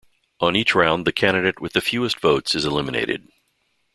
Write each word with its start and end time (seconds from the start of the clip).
On 0.39 0.55
each 0.55 0.73
round, 0.73 1.05
the 1.05 1.11
candidate 1.11 1.59
with 1.61 1.73
the 1.73 1.79
fewest 1.79 2.19
votes 2.19 2.55
is 2.55 2.65
eliminated. 2.65 3.27